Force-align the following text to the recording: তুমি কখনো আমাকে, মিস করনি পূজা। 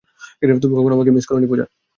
তুমি 0.61 0.73
কখনো 0.75 0.93
আমাকে, 0.95 1.11
মিস 1.11 1.25
করনি 1.25 1.47
পূজা। 1.47 1.65